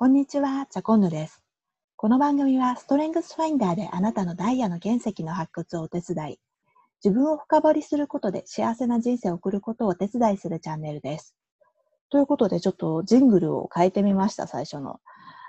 [0.00, 1.42] こんにちは、チャコンヌです。
[1.96, 6.38] この番組はストレングスファインダーであなたのダイヤの原石の発掘をお手伝い、
[7.02, 11.34] 自分を深掘りすることで幸せな人生を送ることをお手伝いするチャンネルです。
[12.10, 15.00] ということで、ちょっとジングルを変えてみました、最初の。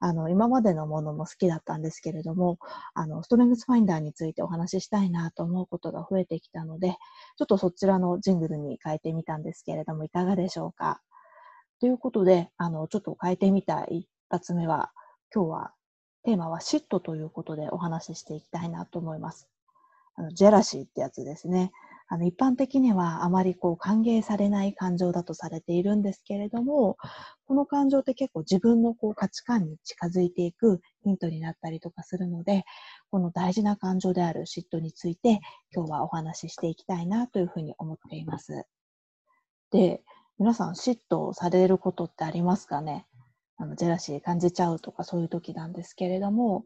[0.00, 2.58] あの、今までのものも好きだったんですけれども、
[2.94, 6.96] あの、ストレングスファインダーについてお話ししたいなと思うことが増えてきたので、
[7.38, 11.00] ちょっとそちらのジングルに変えてみたんですけれども、いかがでしょうか？
[11.78, 14.92] ということで、あの、ちょっと変えてみたい一発目は、
[15.34, 15.74] 今日は
[16.24, 19.46] テーマは嫉妬ということでお話ししていきたいなと思います。
[20.16, 21.70] あのジェラシーってやつですね。
[22.08, 26.96] あの一般的にはあまりこう歓迎されない感情だとされているんですけれども、
[27.44, 32.64] この感情って結構自分のこう価値観に近づいていくヒントになったりとかするので、
[33.10, 35.40] この大事な感情である嫉妬について
[35.76, 38.64] 今日はお話ししていきたいなというふうに思っています。
[39.70, 40.02] で、
[40.38, 43.06] 皆さん嫉妬されることってありますかね？
[43.62, 46.64] あのジェラシー感じちゃうとかそういう時なんですけれども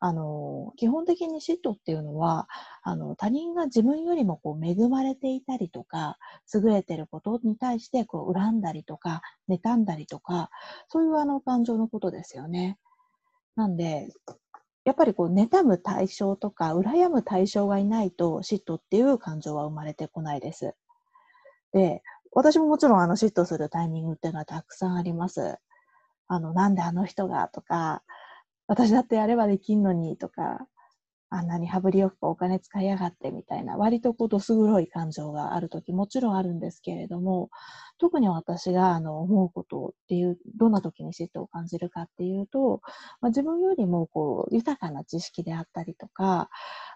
[0.00, 2.48] あの基本的に嫉妬っていうのは
[2.82, 6.16] あの他人が自分よりもこう恵まれていたりとか
[6.54, 10.48] 優れてることに対してこう恨んだりとか妬んだりとか
[10.88, 12.78] そういうあの感情のことですよね。
[13.54, 14.08] なんで
[14.86, 20.74] やっぱりこう妬む対象とか羨む対象がいないと嫉妬っていう感情は生まれてこないです。
[21.74, 22.02] で
[22.32, 25.58] 私ももちろんあの嫉妬するタイミングっていうのはたくさんあります。
[26.28, 28.02] あの、なんであの人がとか、
[28.66, 30.66] 私だってやればできんのにとか、
[31.30, 37.50] あんなに羽振りよくお金使いやがってみたいな、割とこうどす黒い感情があるときもちろんあるんですけれども、
[37.98, 42.80] 特に私があの思うことっていう、どんな時に嫉妬を感じるかっていうと、
[43.20, 46.48] まあ、自分よりもこう豊かな知識であったりとか、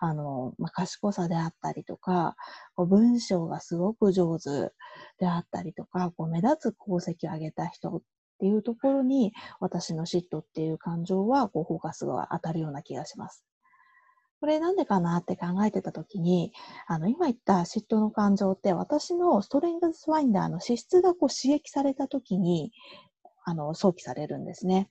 [0.00, 2.36] あの、まあ、賢さであったりとか、
[2.74, 4.72] こう文章がすごく上手
[5.18, 8.02] であったりとか、こう目立つ功績を上げた人っ
[8.38, 13.44] っていうところに、私の嫉妬っていう感情はこうフォーカスが当たるような気がします。
[14.40, 16.52] これなんでかなって考えてたときに、
[16.86, 22.70] あの、今言った嫉妬の感情って私のストレングスファインダーの資質がこう刺激されたときに、
[23.44, 24.88] あの、想起されるんですね。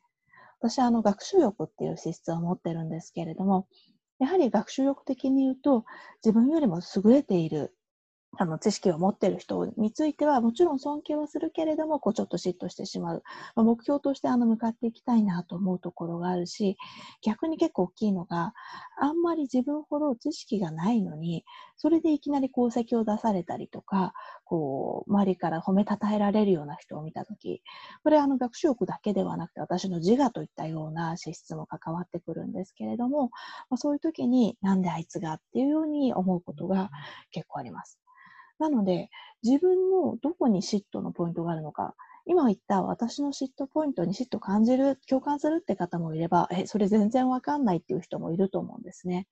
[0.59, 3.67] 私あの、学習欲っていう資質を持ってるんですけれども、
[4.19, 5.85] やはり学習欲的に言うと、
[6.25, 7.76] 自分よりも優れている
[8.39, 13.23] あの知識を持っている人についてはもちろん尊敬はするけれどもこうちょっと嫉妬してしまう、
[13.55, 16.77] まあ、目標としてあの向かっていきたいなと思うところがあるし
[17.21, 18.53] 逆に結構大きいのが
[18.99, 21.45] あんまり自分ほど知識がないのに
[21.77, 24.13] それでいきなり功績を出されたりとか
[24.45, 27.63] こう周りから褒めたたえられるような人を見た時
[28.03, 33.31] これあの学習欲だけではなくて私の自我といったような資質も関わってくるんですけれども、
[33.69, 36.91] まあ、そういう時になんであいつがっていうように思うことが
[37.31, 37.99] 結構あります。
[38.59, 39.09] なので、
[39.43, 41.95] 自分のどこに嫉妬のポイントがあるのか、
[42.25, 49.27] 今言った私の嫉妬ポイントに嫉妬感じる、共感するって方もいれば、え、それ全然わかんないっていう人もいると思うんですね。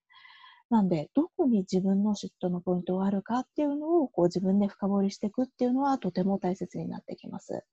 [0.69, 7.63] なんで、どこに自分の嫉妬のポイントがあるかっていうのをこう自分で深掘りしていくっていうのはとても大切になってきます。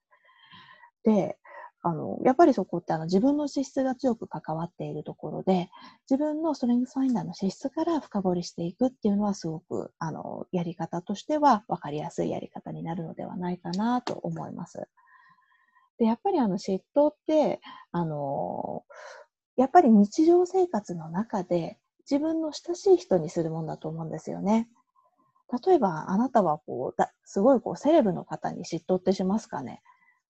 [1.04, 1.38] で、
[1.84, 5.68] あの、やっぱりそこってあの自分の資質が強く関わっているところで、
[6.08, 14.88] 自分のストレングスファインダーの資質から深掘りしていくっていうのはすごく、あの、やり方としては分かりやすいやり方になるのではないかなと思います。
[15.98, 17.60] で、やっぱりあの嫉妬って、
[17.90, 18.84] あの、
[19.56, 21.78] やっぱり日常生活の中で
[22.10, 24.68] 自分の親しい人にするもんだと思うんですよね。
[25.66, 29.82] 例えば、あなたはこう、だすごいこう、セレブの方に嫉妬ってしますかね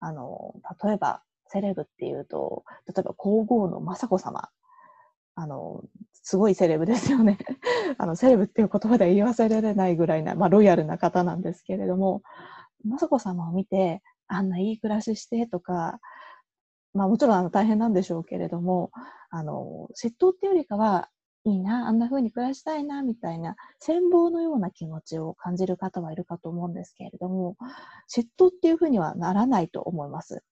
[0.01, 0.55] あの、
[0.85, 4.49] 例えば、セレブっていうと、例えば皇后の雅子様。
[5.39, 7.39] あの、すごいセレブですよね。
[7.99, 12.23] あの、セレブっていう言葉では言い忘れられないぐらいな、まあ、ロイヤルな方なんですけれども、
[12.89, 16.01] 雅子様を見て、あんないい暮らししてとか、
[16.95, 18.91] まあもちろんあの大変なんでしょうけれども、
[19.31, 21.11] あの、嫉妬っていうよりかは、
[21.45, 23.55] いいな、あんな風に暮らしたいな、みたいな、
[23.87, 27.57] 羨望のような気持ちを感じる方はいるかと思うんですけれども、
[28.13, 30.43] 嫉妬っていう風にはならないと思います。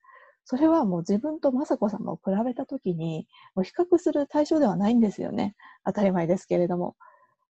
[0.44, 5.56] それはもう自分と雅子様を比べたときに、もう比較する対象ではないんですよね。
[5.84, 6.96] 当たり前ですけれども。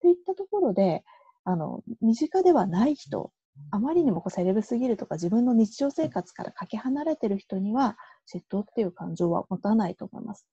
[0.02, 1.04] といったところで、
[1.44, 3.32] あの、身近ではない人、
[3.72, 7.98] あまりにもこうセレブすぎるとか自分の日常生活からかけ離れてる人には
[8.32, 10.48] 嫉妬っていう感情は持たないと思います。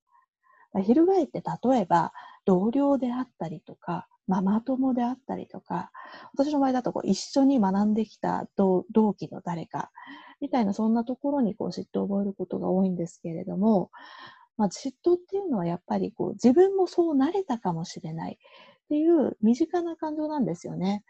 [0.83, 2.13] 翻って例えば
[2.45, 5.91] 同僚であったりとか、ママ友であったりとか、
[6.37, 8.85] 私の場合だとこう一緒に学んできた同
[9.15, 9.91] 期の誰か、
[10.41, 13.91] みたいなそんなところにこう嫉妬を覚えることが多いんですけれども、
[14.57, 18.37] まあ、嫉妬っていうのはやっぱりこう自分もそうなれたかもしれないっ
[18.89, 21.05] ていう身近な感情なんですよね。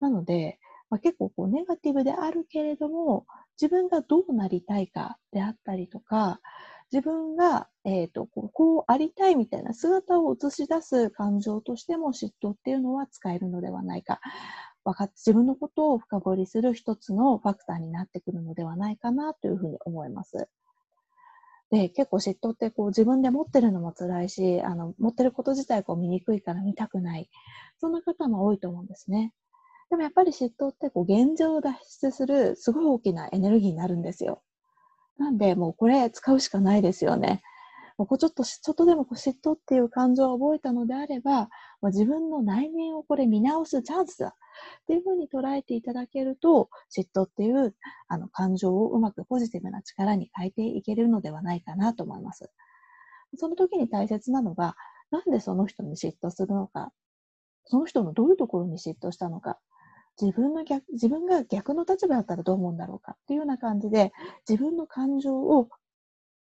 [0.00, 0.58] なので、
[0.90, 3.26] まあ、結構こうネガティブであるけれども、
[3.60, 6.40] 自分がどうなりたいかであったりとか、
[6.90, 14.20] 自分が、え、ー、とこう、こうありたいみたいな姿を映し出す感情としても嫉妬っていうのは使えるのではないか。
[14.88, 20.48] 分か自分のことを深掘りする一つのファクターになってくるのではないかなというふうに思います。
[21.70, 27.28] で、結構嫉妬ってこう自分で持ってるのも辛いし、あの、持ってること自体こう見にくいから見たくない。
[27.78, 29.34] そんな方も多いと思うんですね。
[29.90, 34.42] でもやっぱり嫉妬ってこう現状を脱出するすごい大きなエネルギーになるんですよ。
[35.18, 37.42] なんでもうこれ使うしかないですよね。
[37.98, 41.48] もうこちょっと、ちょっとでもこう嫉妬っていう感情を覚えたのであれば、
[41.82, 44.30] まあ、自分の内面をこれ見直すチャンスだっ
[44.86, 47.74] ていうふうに捉えていただけると、嫉妬っていう
[48.06, 52.50] あの感情をうまくポジティブな力に変えていけるのではないかなと思います。
[53.36, 54.76] その時に大切なのが、
[55.10, 56.92] なんでその人に嫉妬するのか、
[57.64, 59.58] その人のどういうところに嫉妬したのか、
[60.20, 64.12] 自分の逆、自分が逆の立場だったらどう思うんだろうかっていうような感じで、
[64.48, 65.68] 自分の感情を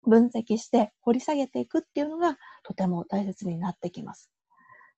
[0.06, 4.30] 分析して掘り下げていくっていうのがとても大切になってきます。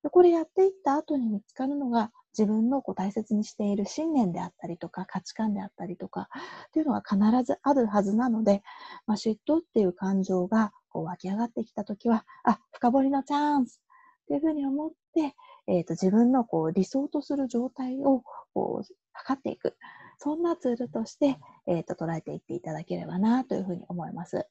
[0.02, 6.28] でこれやっていった後に見つかるのが自分のこう大切にしている信念であったりとか価値観であったりとか
[6.68, 8.62] っていうのは必ずあるはずなので、
[9.06, 13.80] まあ、嫉妬っていう感情がこう湧き上がってきた時は、あ、深掘りのチャンス
[14.24, 15.34] っていうふうに思って、
[15.66, 18.22] えーと、自分のこう理想とする状態を
[18.54, 19.76] こう測っていく。
[20.18, 21.36] そんなツールとして、
[21.66, 24.46] えーと捉えていっていただければなというふうに思います。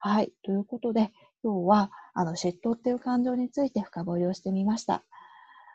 [0.00, 0.32] はい。
[0.42, 1.10] ということで、
[1.42, 5.04] 今日は、あの、嫉妬っていう感情について深掘りをしてみました。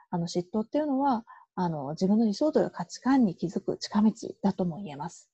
[0.10, 1.26] あの、嫉妬っていうのは、
[1.56, 4.12] あの、自分の理想という価値観に気づく近道
[4.42, 5.30] だとも言えます。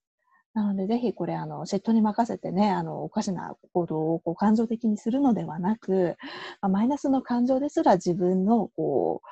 [0.53, 6.17] なので、ぜひこれ、あの、嫉妬に任せてね、あの、おかしな行動をこう感情的にするのではなく、
[6.61, 9.27] まあ、マイナスの感情ですら自分の、こう、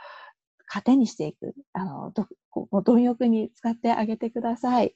[0.68, 4.96] 糧にしていく、あの、どこう貪欲に使ってあげてください。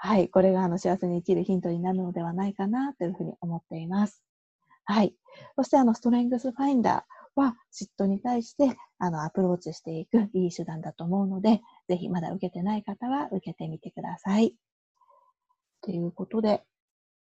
[0.00, 4.22] はい、これがあの幸せに生きるヒントになるのではないかなというふうに思っています。
[4.84, 5.14] はい。
[5.56, 14.54] そしてあのストレングスファインダーは嫉妬に対してあのアプローチしていくいい手段だと思うので、ぜひまだ受けてない方は受けてみてください。
[15.82, 16.62] ということで、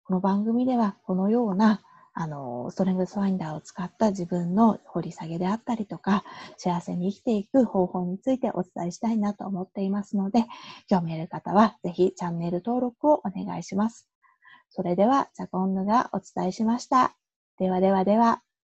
[0.06, 1.82] この番組ではこのような
[2.16, 6.24] あの、ストレングスファインダーを使った自分の掘り下げであったりとか、
[6.58, 10.46] 幸せに生きていく方法についてお伝えしたいなと思っていますので、
[10.88, 14.08] 興味ある方はぜひチャンネル登録をお願いします。
[14.70, 17.16] それでは、チャコンヌがお伝えしました。
[17.58, 18.44] ではではでは。